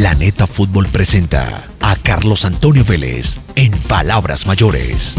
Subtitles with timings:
[0.00, 5.16] Planeta Fútbol presenta a Carlos Antonio Vélez en Palabras Mayores.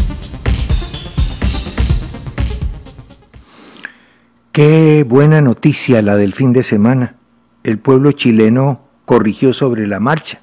[4.53, 7.17] Qué buena noticia la del fin de semana.
[7.65, 10.39] El pueblo chileno corrigió sobre la marcha.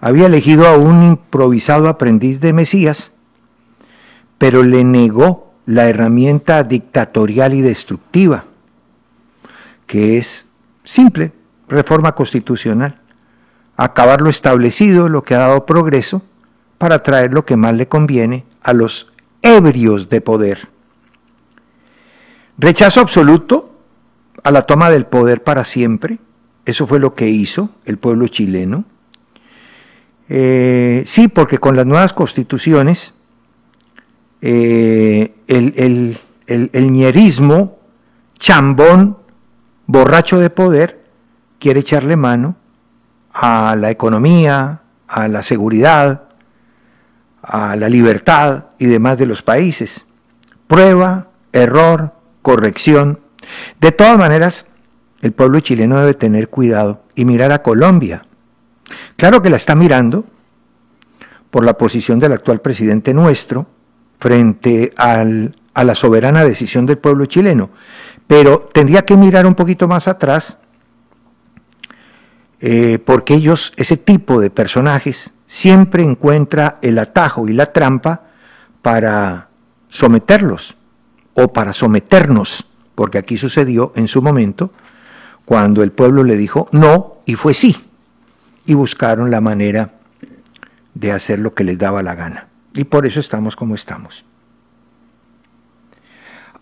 [0.00, 3.12] Había elegido a un improvisado aprendiz de Mesías,
[4.36, 8.46] pero le negó la herramienta dictatorial y destructiva,
[9.86, 10.46] que es
[10.82, 11.30] simple,
[11.70, 13.00] reforma constitucional,
[13.76, 16.22] acabar lo establecido, lo que ha dado progreso,
[16.76, 19.12] para traer lo que más le conviene a los
[19.42, 20.68] ebrios de poder.
[22.58, 23.78] Rechazo absoluto
[24.42, 26.18] a la toma del poder para siempre,
[26.66, 28.84] eso fue lo que hizo el pueblo chileno.
[30.28, 33.14] Eh, sí, porque con las nuevas constituciones,
[34.42, 37.78] eh, el, el, el, el ñerismo,
[38.38, 39.18] chambón,
[39.86, 40.99] borracho de poder,
[41.60, 42.56] quiere echarle mano
[43.32, 46.24] a la economía, a la seguridad,
[47.42, 50.06] a la libertad y demás de los países.
[50.66, 53.20] Prueba, error, corrección.
[53.80, 54.66] De todas maneras,
[55.20, 58.22] el pueblo chileno debe tener cuidado y mirar a Colombia.
[59.16, 60.24] Claro que la está mirando
[61.50, 63.66] por la posición del actual presidente nuestro
[64.18, 67.70] frente al, a la soberana decisión del pueblo chileno,
[68.26, 70.58] pero tendría que mirar un poquito más atrás
[72.60, 78.22] eh, porque ellos, ese tipo de personajes, siempre encuentra el atajo y la trampa
[78.82, 79.48] para
[79.88, 80.76] someterlos
[81.34, 84.72] o para someternos, porque aquí sucedió en su momento
[85.44, 87.76] cuando el pueblo le dijo no y fue sí,
[88.66, 89.94] y buscaron la manera
[90.94, 92.48] de hacer lo que les daba la gana.
[92.74, 94.24] Y por eso estamos como estamos.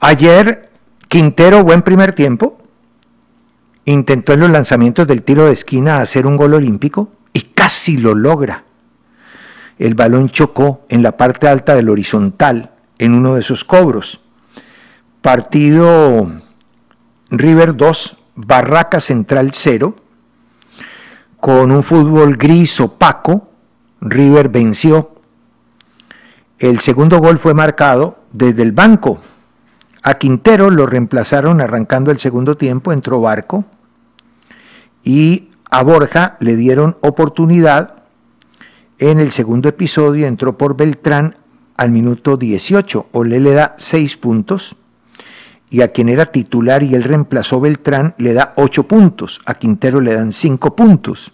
[0.00, 0.70] Ayer,
[1.08, 2.62] Quintero, buen primer tiempo,
[3.92, 8.14] intentó en los lanzamientos del tiro de esquina hacer un gol olímpico y casi lo
[8.14, 8.64] logra.
[9.78, 14.20] El balón chocó en la parte alta del horizontal en uno de esos cobros.
[15.22, 16.30] Partido
[17.30, 19.96] River 2, Barraca Central 0,
[21.40, 23.48] con un fútbol gris opaco,
[24.02, 25.14] River venció.
[26.58, 29.22] El segundo gol fue marcado desde el banco.
[30.02, 33.64] A Quintero lo reemplazaron arrancando el segundo tiempo, entró Barco
[35.04, 37.94] y a Borja le dieron oportunidad
[38.98, 41.36] en el segundo episodio, entró por Beltrán
[41.76, 44.76] al minuto 18, Olé le da 6 puntos
[45.70, 50.00] y a quien era titular y él reemplazó Beltrán le da 8 puntos, a Quintero
[50.00, 51.32] le dan 5 puntos.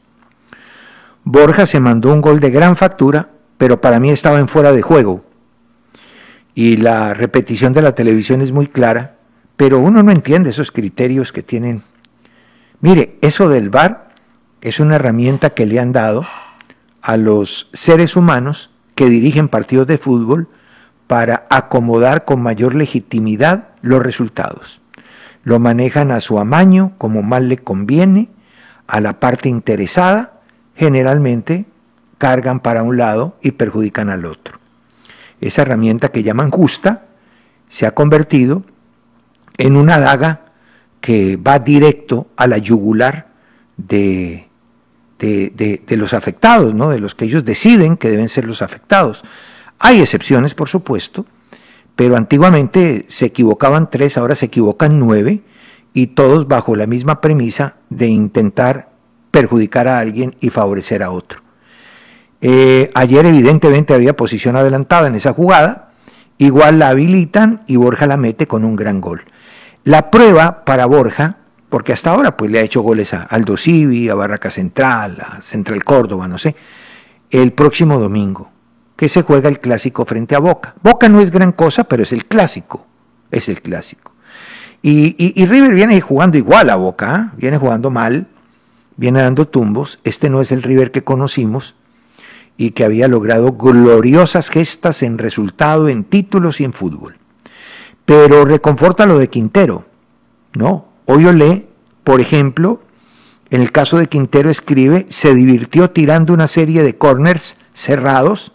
[1.25, 4.83] Borja se mandó un gol de gran factura, pero para mí estaba en fuera de
[4.83, 5.25] juego.
[6.55, 9.17] Y la repetición de la televisión es muy clara,
[9.57, 11.83] pero uno no entiende esos criterios que tienen
[12.85, 14.11] Mire, eso del VAR
[14.61, 16.27] es una herramienta que le han dado
[17.01, 20.49] a los seres humanos que dirigen partidos de fútbol
[21.07, 24.83] para acomodar con mayor legitimidad los resultados.
[25.45, 28.29] Lo manejan a su amaño, como más le conviene,
[28.87, 30.43] a la parte interesada,
[30.77, 31.65] generalmente
[32.19, 34.59] cargan para un lado y perjudican al otro.
[35.41, 37.07] Esa herramienta que llaman justa
[37.71, 38.63] se ha convertido
[39.57, 40.44] en una daga
[41.05, 43.27] que va directo a la yugular
[43.77, 44.49] de,
[45.19, 46.89] de, los afectados, ¿no?
[46.89, 49.23] de los que ellos deciden que deben ser los afectados.
[49.79, 51.27] Hay excepciones, por supuesto,
[51.95, 55.43] pero antiguamente se equivocaban tres, ahora se equivocan nueve,
[55.93, 58.89] y todos bajo la misma premisa de intentar
[59.31, 61.41] perjudicar a alguien y favorecer a otro.
[62.41, 65.93] Eh, ayer evidentemente había posición adelantada en esa jugada,
[66.39, 69.25] igual la habilitan y Borja la mete con un gran gol.
[69.85, 71.39] La prueba para Borja
[71.75, 75.43] porque hasta ahora pues le ha hecho goles a Aldo Civi, a Barraca Central, a
[75.43, 76.55] Central Córdoba, no sé,
[77.31, 78.49] el próximo domingo,
[78.95, 80.77] que se juega el clásico frente a Boca.
[80.85, 82.87] Boca no es gran cosa, pero es el clásico,
[83.33, 84.13] es el clásico.
[84.83, 87.37] Y, River viene jugando igual a Boca, ¿eh?
[87.39, 88.29] viene jugando mal,
[88.97, 89.99] viene dando tumbos.
[90.05, 91.75] Este no es el River que conocimos
[92.57, 97.17] y que había logrado gloriosas gestas en resultado, en títulos y en fútbol.
[98.05, 99.85] Pero reconforta lo de Quintero,
[100.55, 100.87] ¿no?
[101.07, 101.67] Lee,
[102.03, 102.83] por ejemplo,
[103.51, 108.53] en el caso de Quintero escribe, se divirtió tirando una serie de corners cerrados,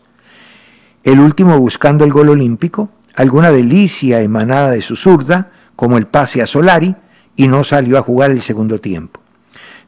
[1.03, 6.41] el último buscando el gol olímpico, alguna delicia emanada de su zurda, como el pase
[6.41, 6.95] a Solari,
[7.35, 9.21] y no salió a jugar el segundo tiempo.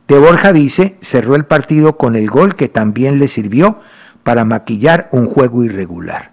[0.08, 3.80] De Borja dice, cerró el partido con el gol que también le sirvió
[4.24, 6.32] para maquillar un juego irregular.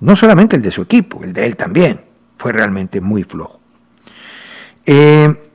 [0.00, 2.03] No solamente el de su equipo, el de él también,
[2.38, 3.60] fue realmente muy flojo.
[4.86, 5.50] Eh,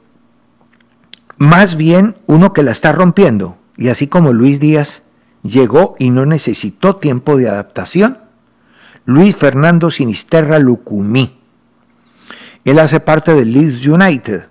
[1.37, 5.03] más bien uno que la está rompiendo, y así como Luis Díaz
[5.43, 8.19] llegó y no necesitó tiempo de adaptación,
[9.05, 11.39] Luis Fernando Sinisterra Lucumí
[12.69, 14.47] él hace parte del Leeds United.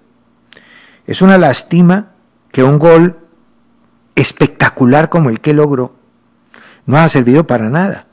[1.07, 2.11] Es una lástima
[2.51, 3.17] que un gol
[4.17, 5.95] espectacular como el que logró
[6.85, 8.08] no ha servido para nada.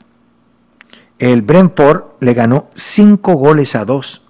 [1.18, 4.22] El Brentford le ganó cinco goles a dos.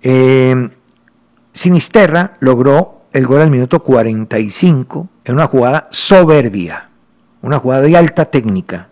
[0.00, 0.70] Eh,
[1.52, 6.88] Sinisterra logró el gol al minuto 45 en una jugada soberbia,
[7.42, 8.88] una jugada de alta técnica.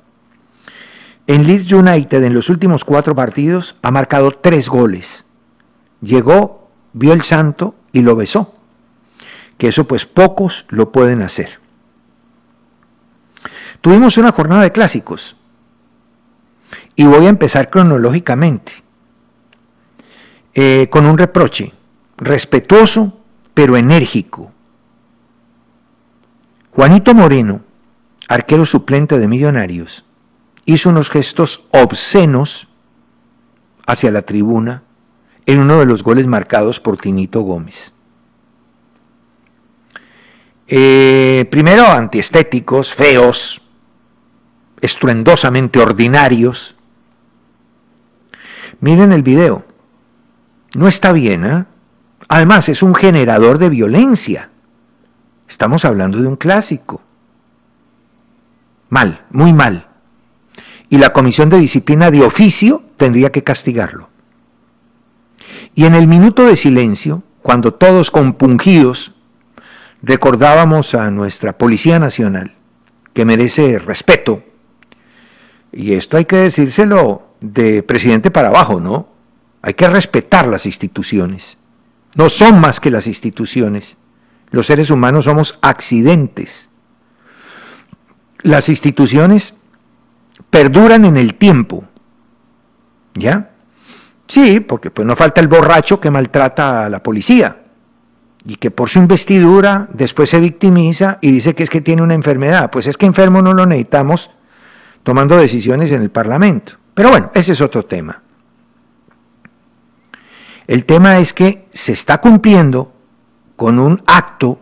[1.26, 5.24] En Leeds United en los últimos cuatro partidos ha marcado tres goles.
[6.00, 8.54] Llegó, vio el santo y lo besó.
[9.56, 11.60] Que eso pues pocos lo pueden hacer.
[13.80, 15.36] Tuvimos una jornada de clásicos.
[16.96, 18.84] Y voy a empezar cronológicamente.
[20.54, 21.72] Eh, con un reproche.
[22.16, 23.20] Respetuoso,
[23.54, 24.52] pero enérgico.
[26.72, 27.62] Juanito Moreno,
[28.28, 30.04] arquero suplente de Millonarios,
[30.64, 32.68] hizo unos gestos obscenos
[33.86, 34.82] hacia la tribuna
[35.46, 37.92] en uno de los goles marcados por Tinito Gómez.
[40.68, 43.62] Eh, primero antiestéticos, feos,
[44.80, 46.76] estruendosamente ordinarios.
[48.80, 49.64] Miren el video.
[50.74, 51.64] No está bien, ¿eh?
[52.28, 54.50] Además, es un generador de violencia.
[55.48, 57.02] Estamos hablando de un clásico.
[58.88, 59.90] Mal, muy mal
[60.90, 64.10] y la comisión de disciplina de oficio tendría que castigarlo.
[65.74, 69.12] Y en el minuto de silencio, cuando todos compungidos
[70.02, 72.54] recordábamos a nuestra Policía Nacional,
[73.14, 74.42] que merece respeto,
[75.72, 79.08] y esto hay que decírselo de presidente para abajo, ¿no?
[79.62, 81.58] Hay que respetar las instituciones.
[82.14, 83.96] No son más que las instituciones.
[84.50, 86.70] Los seres humanos somos accidentes.
[88.42, 89.54] Las instituciones
[90.48, 91.84] perduran en el tiempo.
[93.14, 93.50] ¿Ya?
[94.26, 97.56] Sí, porque pues no falta el borracho que maltrata a la policía
[98.44, 102.14] y que por su investidura después se victimiza y dice que es que tiene una
[102.14, 102.70] enfermedad.
[102.70, 104.30] Pues es que enfermo no lo necesitamos
[105.02, 106.72] tomando decisiones en el Parlamento.
[106.94, 108.22] Pero bueno, ese es otro tema.
[110.66, 112.92] El tema es que se está cumpliendo
[113.56, 114.60] con un acto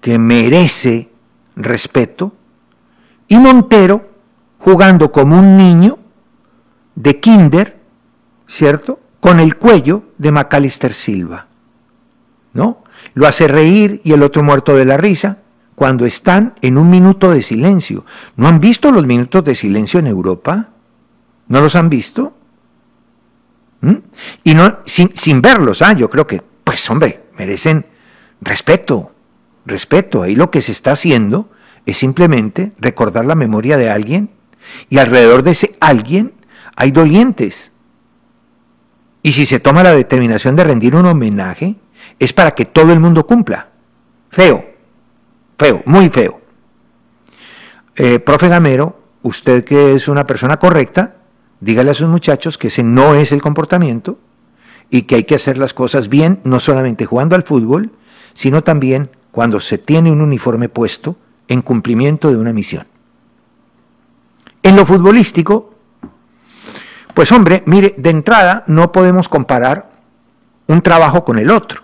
[0.00, 1.08] que merece
[1.56, 2.34] respeto
[3.28, 4.10] y Montero
[4.58, 5.98] jugando como un niño
[6.94, 7.78] de kinder,
[8.46, 9.00] ¿cierto?
[9.20, 11.46] Con el cuello de Macalister Silva,
[12.52, 12.82] ¿no?
[13.14, 15.38] Lo hace reír y el otro muerto de la risa
[15.74, 18.04] cuando están en un minuto de silencio.
[18.36, 20.70] ¿No han visto los minutos de silencio en Europa?
[21.48, 22.36] ¿No los han visto?
[23.80, 23.96] ¿Mm?
[24.44, 25.92] Y no, sin, sin verlos, ¿ah?
[25.92, 27.86] yo creo que, pues hombre, merecen
[28.40, 29.12] respeto,
[29.66, 30.22] respeto.
[30.22, 31.50] Ahí lo que se está haciendo
[31.86, 34.30] es simplemente recordar la memoria de alguien
[34.88, 36.34] y alrededor de ese alguien
[36.76, 37.72] hay dolientes.
[39.22, 41.76] Y si se toma la determinación de rendir un homenaje,
[42.18, 43.68] es para que todo el mundo cumpla.
[44.30, 44.73] Feo,
[45.58, 46.40] feo, muy feo.
[47.96, 51.16] Eh, profe Gamero, usted que es una persona correcta,
[51.60, 54.18] dígale a sus muchachos que ese no es el comportamiento
[54.90, 57.92] y que hay que hacer las cosas bien, no solamente jugando al fútbol,
[58.32, 61.16] sino también cuando se tiene un uniforme puesto
[61.48, 62.86] en cumplimiento de una misión.
[64.62, 65.74] En lo futbolístico,
[67.14, 69.90] pues hombre, mire, de entrada no podemos comparar
[70.66, 71.83] un trabajo con el otro.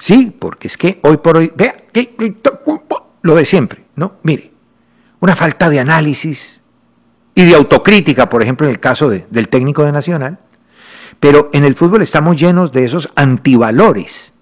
[0.00, 1.76] Sí, porque es que hoy por hoy, vea,
[3.20, 4.14] lo de siempre, ¿no?
[4.22, 4.50] Mire,
[5.20, 6.62] una falta de análisis
[7.34, 10.40] y de autocrítica, por ejemplo, en el caso del técnico de Nacional,
[11.20, 14.32] Pero en el fútbol estamos llenos de esos antivalores.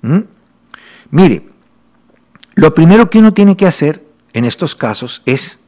[0.00, 0.20] ¿Mm?
[1.10, 1.46] Mire,
[2.54, 5.60] lo primero que uno tiene que hacer en estos casos es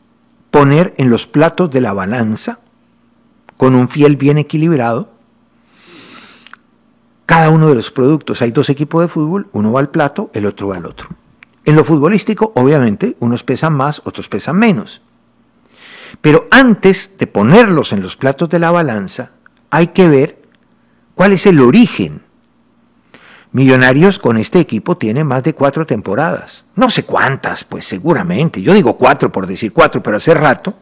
[0.51, 2.61] poner en los platos de la balanza,
[3.59, 5.16] con un fiel bien equilibrado,
[7.27, 8.41] cada uno de los productos.
[8.41, 11.09] Hay dos equipos de fútbol, uno va al plato, el otro va al otro.
[11.65, 15.03] En lo futbolístico, obviamente, unos pesan más, otros pesan menos.
[16.21, 19.33] Pero antes de ponerlos en los platos de la balanza,
[19.71, 20.43] hay que ver
[21.17, 22.23] cuál es el origen.
[23.51, 26.65] Millonarios con este equipo tiene más de cuatro temporadas.
[26.77, 28.63] No sé cuántas, pues seguramente.
[28.63, 30.75] Yo digo cuatro por decir cuatro, pero hace rato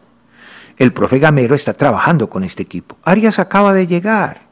[0.77, 2.99] el profe Gamero está trabajando con este equipo.
[3.05, 4.44] Arias acaba de llegar.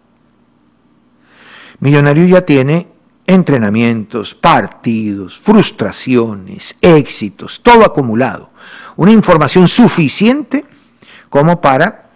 [1.82, 2.86] Millonarios ya tiene
[3.26, 8.50] entrenamientos, partidos, frustraciones, éxitos, todo acumulado.
[8.94, 10.64] Una información suficiente
[11.28, 12.08] como para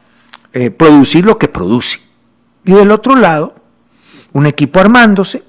[0.53, 1.99] eh, producir lo que produce.
[2.65, 3.57] Y del otro lado,
[4.33, 5.43] un equipo armándose.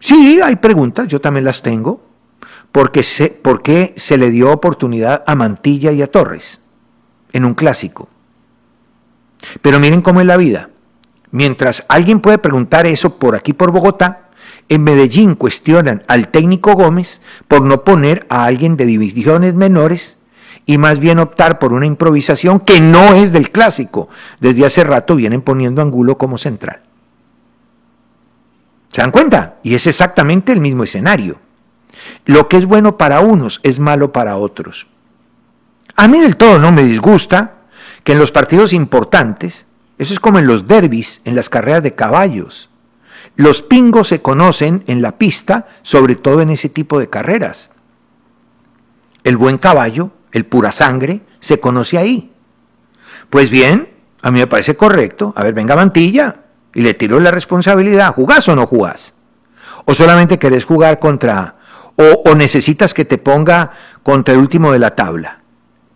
[0.00, 2.02] Sí, hay preguntas, yo también las tengo.
[2.72, 6.62] Porque se, ¿Por qué se le dio oportunidad a Mantilla y a Torres
[7.32, 8.08] en un clásico?
[9.62, 10.68] Pero miren cómo es la vida.
[11.32, 14.30] Mientras alguien puede preguntar eso por aquí, por Bogotá,
[14.68, 20.18] en Medellín cuestionan al técnico Gómez por no poner a alguien de divisiones menores
[20.66, 24.08] y más bien optar por una improvisación que no es del clásico.
[24.40, 26.82] Desde hace rato vienen poniendo Angulo como central.
[28.92, 29.56] ¿Se dan cuenta?
[29.62, 31.38] Y es exactamente el mismo escenario.
[32.24, 34.86] Lo que es bueno para unos es malo para otros.
[35.96, 37.54] A mí del todo no me disgusta
[38.04, 39.66] que en los partidos importantes,
[40.00, 42.70] eso es como en los derbis, en las carreras de caballos,
[43.36, 47.70] los pingos se conocen en la pista, sobre todo en ese tipo de carreras.
[49.24, 52.32] El buen caballo, el pura sangre, se conoce ahí.
[53.28, 53.90] Pues bien,
[54.22, 55.32] a mí me parece correcto.
[55.36, 56.36] A ver, venga Mantilla
[56.74, 58.14] y le tiro la responsabilidad.
[58.14, 59.14] ¿Jugás o no jugás?
[59.84, 61.56] ¿O solamente querés jugar contra,
[61.96, 65.40] o, o necesitas que te ponga contra el último de la tabla?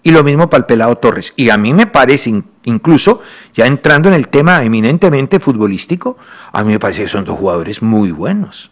[0.03, 1.33] Y lo mismo para el pelado Torres.
[1.37, 3.23] Y a mí me parece, incluso,
[3.55, 6.19] ya entrando en el tema eminentemente futbolístico,
[6.53, 8.71] a mí me parece que son dos jugadores muy buenos.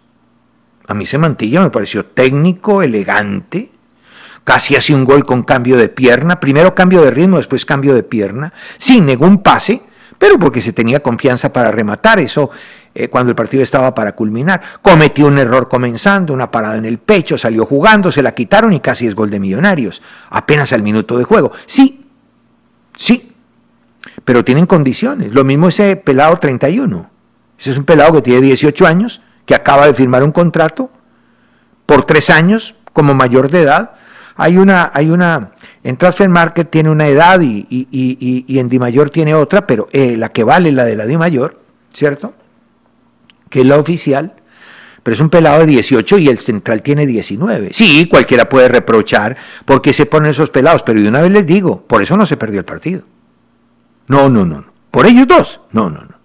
[0.86, 3.70] A mí se mantilla me pareció técnico, elegante,
[4.44, 8.02] casi hace un gol con cambio de pierna, primero cambio de ritmo, después cambio de
[8.02, 9.82] pierna, sin ningún pase,
[10.18, 12.18] pero porque se tenía confianza para rematar.
[12.18, 12.50] Eso
[12.94, 14.60] eh, cuando el partido estaba para culminar.
[14.82, 18.80] Cometió un error comenzando, una parada en el pecho, salió jugando, se la quitaron y
[18.80, 21.52] casi es gol de Millonarios, apenas al minuto de juego.
[21.66, 22.06] Sí,
[22.94, 23.31] sí,
[24.24, 25.32] pero tienen condiciones.
[25.32, 27.10] Lo mismo ese pelado 31.
[27.58, 30.90] Ese es un pelado que tiene 18 años, que acaba de firmar un contrato
[31.86, 33.92] por tres años como mayor de edad.
[34.36, 35.52] Hay una, hay una,
[35.84, 40.16] en Transfer Market tiene una edad y, y, en Di Mayor tiene otra, pero eh,
[40.16, 41.60] la que vale la de la Di Mayor,
[41.92, 42.34] ¿cierto?
[43.52, 44.32] que es la oficial,
[45.02, 47.68] pero es un pelado de 18 y el central tiene 19.
[47.72, 49.36] Sí, cualquiera puede reprochar
[49.66, 52.24] por qué se ponen esos pelados, pero de una vez les digo, por eso no
[52.24, 53.02] se perdió el partido.
[54.12, 54.64] No, no, no.
[54.90, 55.60] Por ellos dos.
[55.70, 56.16] No, no, no.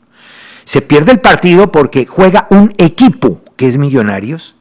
[0.65, 4.55] Se pierde el partido porque juega un equipo que es Millonarios,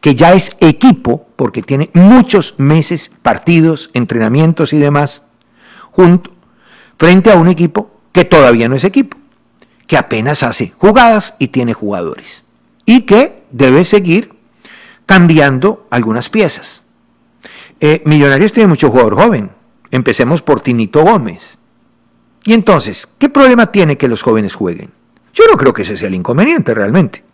[0.00, 5.24] que ya es equipo porque tiene muchos meses, partidos, entrenamientos y demás,
[5.90, 6.32] junto,
[6.98, 9.18] frente a un equipo que todavía no es equipo
[9.86, 12.46] que apenas hace jugadas y tiene jugadores
[12.86, 14.32] y que debe seguir
[15.04, 16.82] cambiando algunas piezas.
[17.80, 19.50] Eh, Millonarios tiene mucho jugador joven.
[19.90, 21.59] Empecemos por Tinito Gómez.
[22.44, 24.90] Y entonces, ¿qué problema tiene que los jóvenes jueguen?
[25.34, 27.24] Yo no creo que ese sea el inconveniente realmente.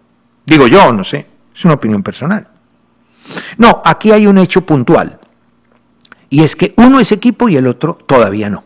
[0.45, 2.47] Digo yo, no sé, es una opinión personal.
[3.59, 5.19] No, aquí hay un hecho puntual.
[6.29, 8.65] Y es que uno es equipo y el otro todavía no.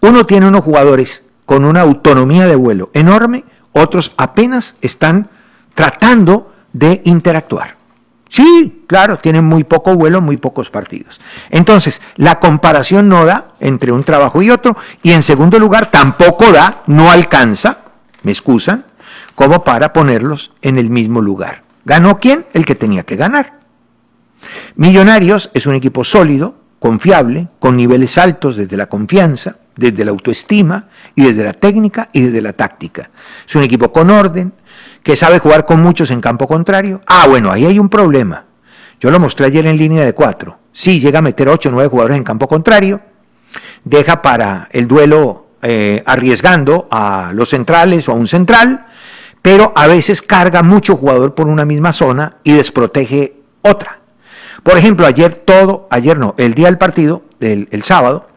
[0.00, 5.30] Uno tiene unos jugadores con una autonomía de vuelo enorme, otros apenas están
[5.74, 7.76] tratando de interactuar.
[8.32, 11.20] Sí, claro, tienen muy poco vuelo, muy pocos partidos.
[11.50, 16.50] Entonces, la comparación no da entre un trabajo y otro, y en segundo lugar, tampoco
[16.50, 17.80] da, no alcanza,
[18.22, 18.86] me excusan,
[19.34, 21.64] como para ponerlos en el mismo lugar.
[21.84, 22.46] ¿Ganó quién?
[22.54, 23.60] El que tenía que ganar.
[24.76, 30.88] Millonarios es un equipo sólido, confiable, con niveles altos desde la confianza, desde la autoestima
[31.14, 33.10] y desde la técnica y desde la táctica.
[33.46, 34.54] Es un equipo con orden,
[35.02, 37.00] que sabe jugar con muchos en campo contrario.
[37.06, 38.44] Ah, bueno, ahí hay un problema.
[39.00, 40.58] Yo lo mostré ayer en línea de cuatro.
[40.72, 43.00] Sí, llega a meter ocho o nueve jugadores en campo contrario,
[43.84, 48.86] deja para el duelo eh, arriesgando a los centrales o a un central,
[49.42, 53.98] pero a veces carga mucho jugador por una misma zona y desprotege otra.
[54.62, 58.28] Por ejemplo, ayer todo, ayer no, el día del partido, del el sábado,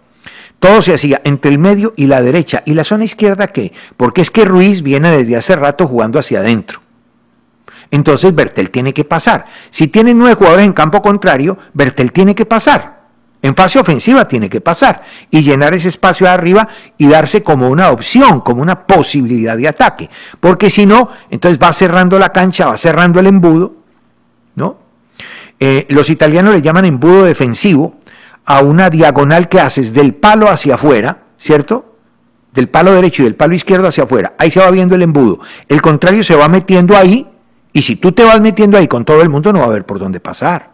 [0.66, 2.64] Todo se hacía entre el medio y la derecha.
[2.66, 3.72] ¿Y la zona izquierda qué?
[3.98, 6.82] Porque es que Ruiz viene desde hace rato jugando hacia adentro.
[7.92, 9.46] Entonces Bertel tiene que pasar.
[9.70, 13.04] Si tiene nueve jugadores en campo contrario, Bertel tiene que pasar.
[13.44, 16.68] En fase ofensiva tiene que pasar y llenar ese espacio de arriba
[16.98, 20.10] y darse como una opción, como una posibilidad de ataque.
[20.40, 23.76] Porque si no, entonces va cerrando la cancha, va cerrando el embudo,
[24.56, 24.80] ¿no?
[25.60, 28.00] Eh, los italianos le llaman embudo defensivo
[28.46, 31.98] a una diagonal que haces del palo hacia afuera, ¿cierto?
[32.54, 34.34] Del palo derecho y del palo izquierdo hacia afuera.
[34.38, 35.40] Ahí se va viendo el embudo.
[35.68, 37.28] El contrario se va metiendo ahí
[37.74, 39.86] y si tú te vas metiendo ahí con todo el mundo, no va a haber
[39.86, 40.72] por dónde pasar.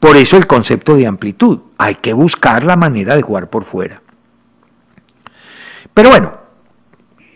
[0.00, 1.60] Por eso el concepto de amplitud.
[1.76, 4.00] Hay que buscar la manera de jugar por fuera.
[5.92, 6.32] Pero bueno,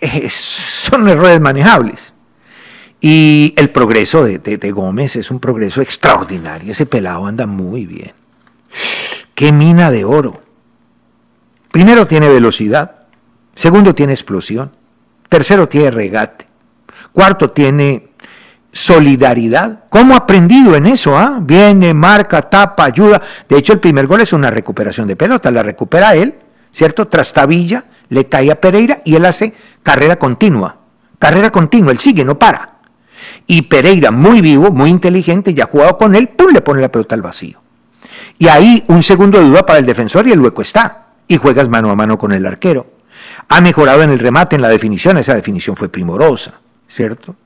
[0.28, 2.14] son errores manejables.
[3.00, 6.70] Y el progreso de, de, Gómez es un progreso extraordinario.
[6.70, 8.12] Ese pelado anda muy bien.
[9.42, 10.40] ¡Qué mina de oro!
[11.72, 13.06] Primero tiene velocidad.
[13.56, 14.70] Segundo tiene explosión.
[15.28, 16.46] Tercero tiene regate.
[17.10, 18.10] Cuarto tiene
[18.70, 19.80] solidaridad.
[19.88, 21.18] ¿Cómo ha aprendido en eso?
[21.18, 21.40] Ah?
[21.42, 23.20] Viene, marca, tapa, ayuda.
[23.48, 25.50] De hecho, el primer gol es una recuperación de pelota.
[25.50, 26.36] La recupera él,
[26.70, 27.08] ¿cierto?
[27.08, 30.76] Trastabilla, le cae a Pereira y él hace carrera continua.
[31.18, 32.76] Carrera continua, él sigue, no para.
[33.48, 36.52] Y Pereira, muy vivo, muy inteligente, ya jugado con él, ¡pum!
[36.52, 37.61] le pone la pelota al vacío.
[38.38, 41.06] Y ahí un segundo de duda para el defensor y el hueco está.
[41.28, 42.86] Y juegas mano a mano con el arquero.
[43.48, 46.54] Ha mejorado en el remate, en la definición, esa definición fue primorosa,
[46.88, 47.36] ¿cierto?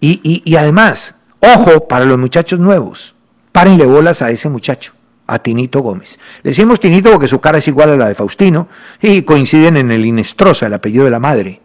[0.00, 3.14] Y, además, ojo para los muchachos nuevos,
[3.52, 4.92] párenle bolas a ese muchacho,
[5.26, 6.18] a Tinito Gómez.
[6.42, 8.68] Le decimos Tinito porque su cara es igual a la de Faustino
[9.00, 11.62] y coinciden en el Inestrosa, el apellido de la madre.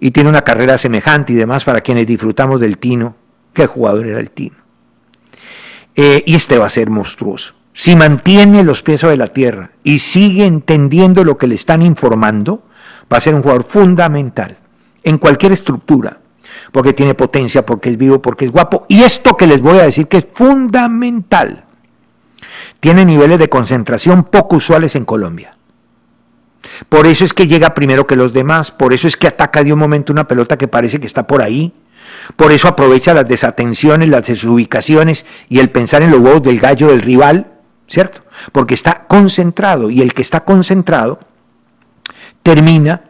[0.00, 3.14] Y tiene una carrera semejante y demás para quienes disfrutamos del Tino.
[3.52, 4.56] ¿Qué jugador era el Tino?
[5.94, 7.54] Eh, y este va a ser monstruoso.
[7.74, 12.64] Si mantiene los pies sobre la tierra y sigue entendiendo lo que le están informando,
[13.12, 14.58] va a ser un jugador fundamental
[15.02, 16.18] en cualquier estructura,
[16.70, 18.86] porque tiene potencia, porque es vivo, porque es guapo.
[18.88, 21.64] Y esto que les voy a decir que es fundamental,
[22.80, 25.56] tiene niveles de concentración poco usuales en Colombia.
[26.88, 29.72] Por eso es que llega primero que los demás, por eso es que ataca de
[29.72, 31.72] un momento una pelota que parece que está por ahí,
[32.36, 36.88] por eso aprovecha las desatenciones, las desubicaciones y el pensar en los huevos del gallo
[36.88, 37.52] del rival,
[37.88, 38.22] ¿cierto?
[38.52, 41.20] Porque está concentrado y el que está concentrado
[42.42, 43.02] termina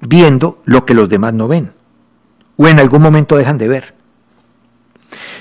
[0.00, 1.72] viendo lo que los demás no ven
[2.56, 3.94] o en algún momento dejan de ver.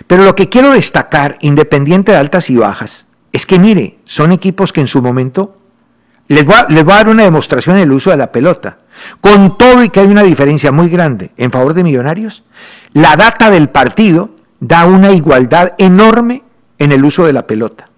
[0.07, 4.73] Pero lo que quiero destacar, independiente de altas y bajas, es que mire, son equipos
[4.73, 5.57] que en su momento
[6.27, 8.78] les voy, a, les a dar una demostración en el uso de la pelota.
[9.21, 12.43] Con todo y que hay una diferencia muy grande en favor de Millonarios,
[12.93, 16.43] la data del partido da una igualdad enorme
[16.77, 17.89] en el uso de la pelota.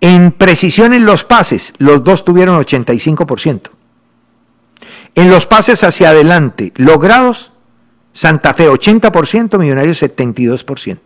[0.00, 3.70] En precisión en los pases, los dos tuvieron 85%.
[5.14, 7.52] En los pases hacia adelante logrados,
[8.12, 10.98] Santa Fe 80%, Millonarios 72%.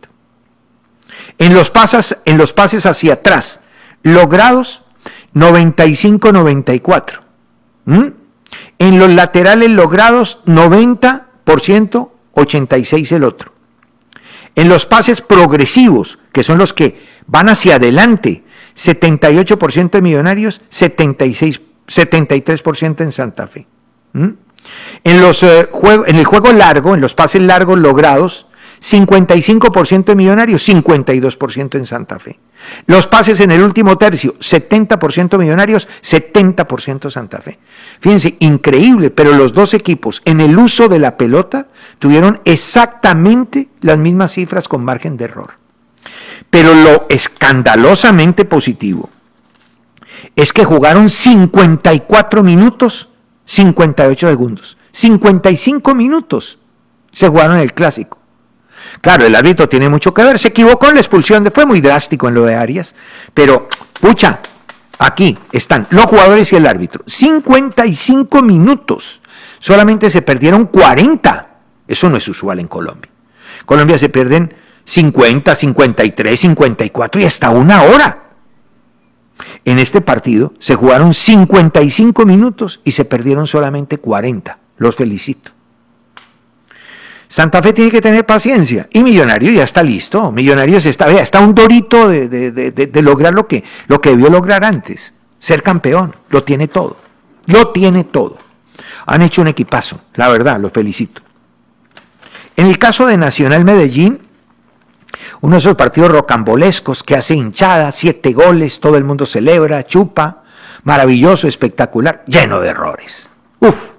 [1.37, 3.61] En los, pases, en los pases hacia atrás,
[4.03, 4.83] logrados
[5.33, 7.19] 95-94.
[7.85, 8.07] ¿Mm?
[8.77, 13.53] En los laterales logrados 90%, 86 el otro.
[14.55, 18.43] En los pases progresivos, que son los que van hacia adelante,
[18.75, 23.67] 78% de Millonarios, 76, 73% en Santa Fe.
[24.13, 24.29] ¿Mm?
[25.03, 25.69] En, los, eh,
[26.07, 28.47] en el juego largo, en los pases largos logrados,
[28.81, 32.39] 55% de Millonarios, 52% en Santa Fe.
[32.85, 37.59] Los pases en el último tercio, 70% Millonarios, 70% Santa Fe.
[37.99, 41.67] Fíjense, increíble, pero los dos equipos en el uso de la pelota
[41.99, 45.53] tuvieron exactamente las mismas cifras con margen de error.
[46.49, 49.09] Pero lo escandalosamente positivo
[50.35, 53.09] es que jugaron 54 minutos
[53.49, 54.77] 58 segundos.
[54.91, 56.59] 55 minutos
[57.11, 58.18] se jugaron el clásico.
[59.01, 62.27] Claro, el árbitro tiene mucho que ver, se equivocó en la expulsión, fue muy drástico
[62.27, 62.95] en lo de Arias,
[63.33, 63.67] pero
[63.99, 64.39] pucha,
[64.97, 67.03] aquí están los jugadores y el árbitro.
[67.05, 69.21] 55 minutos,
[69.59, 71.47] solamente se perdieron 40.
[71.87, 73.11] Eso no es usual en Colombia.
[73.65, 74.53] Colombia se pierden
[74.85, 78.23] 50, 53, 54 y hasta una hora.
[79.65, 84.57] En este partido se jugaron 55 minutos y se perdieron solamente 40.
[84.77, 85.51] Los felicito.
[87.29, 90.31] Santa Fe tiene que tener paciencia y Millonario ya está listo.
[90.31, 95.13] Millonarios está, vea, está un dorito de, lograr lo que, lo que debió lograr antes,
[95.39, 96.15] ser campeón.
[96.29, 96.97] Lo tiene todo.
[97.45, 98.39] Lo tiene todo.
[99.05, 101.21] Han hecho un equipazo, la verdad, los felicito.
[102.55, 104.21] En el caso de Nacional Medellín,
[105.41, 110.43] uno de esos partidos rocambolescos que hace hinchada, siete goles, todo el mundo celebra, chupa,
[110.83, 113.29] maravilloso, espectacular, lleno de errores.
[113.59, 113.98] Uf.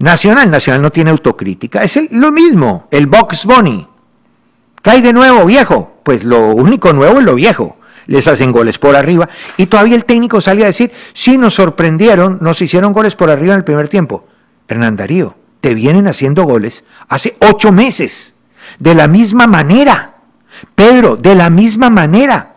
[0.00, 1.82] Nacional, Nacional no tiene autocrítica.
[1.82, 3.86] Es lo mismo, el Box Bunny.
[4.80, 6.00] Cae de nuevo, viejo.
[6.02, 7.76] Pues lo único nuevo es lo viejo.
[8.06, 9.28] Les hacen goles por arriba.
[9.58, 13.52] Y todavía el técnico sale a decir, sí, nos sorprendieron, nos hicieron goles por arriba
[13.52, 14.26] en el primer tiempo.
[14.68, 18.36] Hernán Darío, te vienen haciendo goles hace ocho meses.
[18.78, 20.14] De la misma manera.
[20.74, 22.54] Pedro, de la misma manera.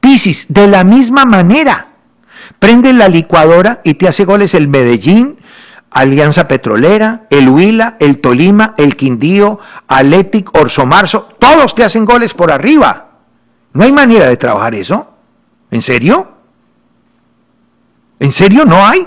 [0.00, 1.86] Pisis, de la misma manera.
[2.58, 5.38] Prende la licuadora y te hace goles el Medellín,
[5.92, 12.32] Alianza Petrolera, el Huila, el Tolima, el Quindío, Atletic, Orso Marzo, todos te hacen goles
[12.32, 13.08] por arriba.
[13.74, 15.08] No hay manera de trabajar eso.
[15.70, 16.32] ¿En serio?
[18.18, 19.06] ¿En serio no hay?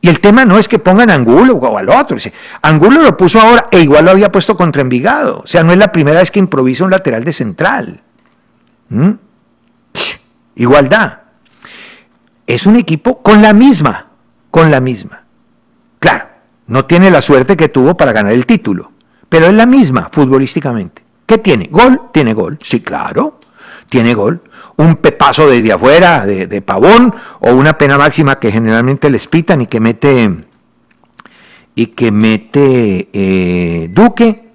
[0.00, 2.16] Y el tema no es que pongan Angulo o al otro.
[2.62, 5.40] Angulo lo puso ahora e igual lo había puesto contra Envigado.
[5.40, 8.00] O sea, no es la primera vez que improvisa un lateral de central.
[8.90, 9.10] ¿Mm?
[10.54, 11.18] Igualdad.
[12.46, 14.07] Es un equipo con la misma
[14.50, 15.24] con la misma.
[15.98, 16.26] Claro,
[16.66, 18.92] no tiene la suerte que tuvo para ganar el título,
[19.28, 21.02] pero es la misma futbolísticamente.
[21.26, 21.68] ¿Qué tiene?
[21.70, 22.10] ¿Gol?
[22.12, 23.38] Tiene gol, sí, claro,
[23.88, 24.40] tiene gol.
[24.76, 29.66] Un pepazo desde afuera de, pavón o una pena máxima que generalmente les pitan y
[29.66, 30.46] que mete
[31.74, 34.50] y que mete eh, Duque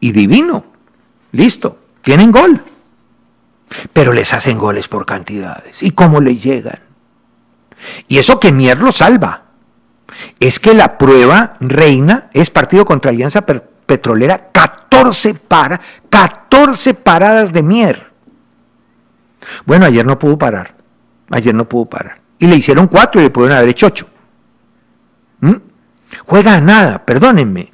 [0.00, 0.64] y Divino.
[1.32, 2.62] Listo, tienen gol.
[3.92, 5.82] Pero les hacen goles por cantidades.
[5.82, 6.91] ¿Y cómo le llegan?
[8.08, 9.42] Y eso que Mier lo salva.
[10.38, 17.62] Es que la prueba reina es partido contra Alianza Petrolera, 14 para, 14 paradas de
[17.62, 18.12] Mier.
[19.64, 20.74] Bueno, ayer no pudo parar.
[21.30, 22.20] Ayer no pudo parar.
[22.38, 24.06] Y le hicieron cuatro y le pudieron haber hecho ocho.
[25.40, 25.54] ¿Mm?
[26.26, 27.71] Juega a nada, perdónenme.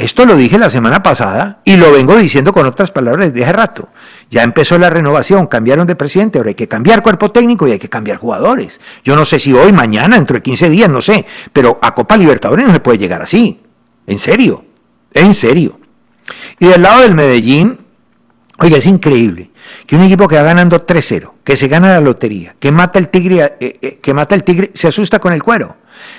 [0.00, 3.52] Esto lo dije la semana pasada y lo vengo diciendo con otras palabras desde hace
[3.52, 3.90] rato.
[4.30, 7.78] Ya empezó la renovación, cambiaron de presidente, ahora hay que cambiar cuerpo técnico y hay
[7.78, 8.80] que cambiar jugadores.
[9.04, 12.16] Yo no sé si hoy, mañana, dentro de 15 días, no sé, pero a Copa
[12.16, 13.60] Libertadores no se puede llegar así.
[14.06, 14.64] En serio,
[15.12, 15.78] en serio.
[16.58, 17.79] Y del lado del Medellín,
[18.60, 19.50] oiga, es increíble
[19.86, 23.08] que un equipo que va ganando 3-0, que se gana la lotería, que mata el
[23.08, 25.76] tigre, eh, eh, que mata el tigre, se asusta con el cuero.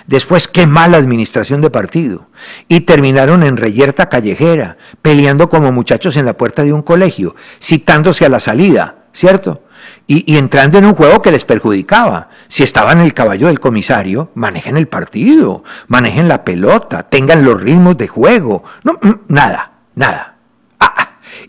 [0.07, 2.27] Después, qué mala administración de partido.
[2.67, 8.25] Y terminaron en reyerta callejera, peleando como muchachos en la puerta de un colegio, citándose
[8.25, 9.63] a la salida, ¿cierto?
[10.05, 12.29] Y, entrando en un juego que les perjudicaba.
[12.47, 17.59] Si estaban en el caballo del comisario, manejen el partido, manejen la pelota, tengan los
[17.59, 18.63] ritmos de juego.
[18.83, 20.30] No, mm, nada, nada.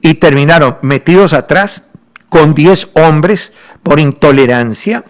[0.02, 1.84] Y terminaron metidos atrás
[2.28, 5.04] con 10 hombres por intolerancia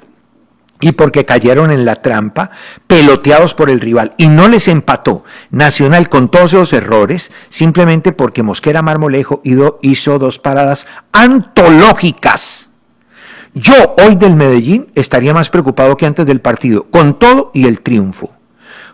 [0.83, 2.51] y porque cayeron en la trampa,
[2.89, 8.43] peloteados por el rival, y no les empató Nacional con todos esos errores, simplemente porque
[8.43, 9.41] Mosquera Marmolejo
[9.81, 12.71] hizo dos paradas antológicas.
[13.55, 17.81] Yo hoy del Medellín estaría más preocupado que antes del partido, con todo y el
[17.81, 18.35] triunfo,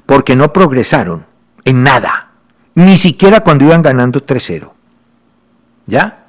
[0.04, 1.24] porque no progresaron
[1.64, 2.32] en nada,
[2.74, 4.72] ni siquiera cuando iban ganando 3-0.
[5.88, 6.26] ¿Ya?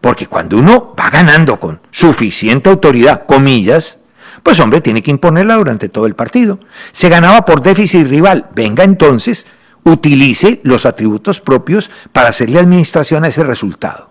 [0.00, 3.98] Porque cuando uno va ganando con suficiente autoridad, comillas,
[4.42, 6.60] pues hombre, tiene que imponerla durante todo el partido.
[6.92, 8.48] Se ganaba por déficit rival.
[8.54, 9.46] Venga entonces,
[9.82, 14.10] utilice los atributos propios para hacerle administración a ese resultado.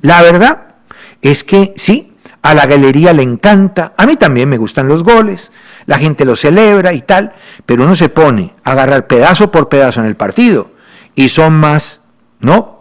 [0.00, 0.74] La verdad
[1.22, 5.52] es que sí, a la galería le encanta, a mí también me gustan los goles,
[5.86, 7.32] la gente los celebra y tal,
[7.66, 10.70] pero uno se pone a agarrar pedazo por pedazo en el partido
[11.14, 12.02] y son más,
[12.40, 12.77] ¿no?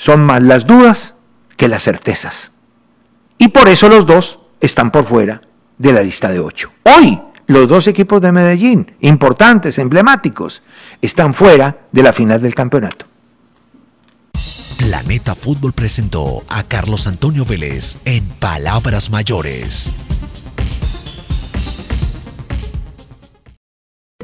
[0.00, 1.14] Son más las dudas
[1.58, 2.52] que las certezas.
[3.36, 5.42] Y por eso los dos están por fuera
[5.76, 6.72] de la lista de ocho.
[6.84, 10.62] Hoy, los dos equipos de Medellín, importantes, emblemáticos,
[11.02, 13.04] están fuera de la final del campeonato.
[14.78, 19.92] Planeta Fútbol presentó a Carlos Antonio Vélez en Palabras Mayores.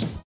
[0.00, 0.20] podcast.